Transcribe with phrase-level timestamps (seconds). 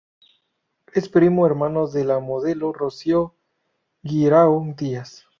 [0.95, 3.35] Es primo hermano de la modelo Rocío
[4.01, 5.27] Guirao Díaz.